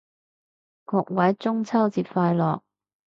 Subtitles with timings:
[0.83, 2.61] 各位中秋節快樂